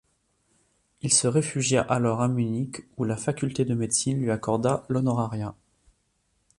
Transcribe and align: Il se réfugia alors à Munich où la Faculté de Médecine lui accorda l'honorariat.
Il 1.03 1.13
se 1.13 1.27
réfugia 1.27 1.79
alors 1.83 2.23
à 2.23 2.27
Munich 2.27 2.85
où 2.97 3.03
la 3.03 3.15
Faculté 3.15 3.65
de 3.65 3.75
Médecine 3.75 4.19
lui 4.19 4.31
accorda 4.31 4.83
l'honorariat. 4.89 5.53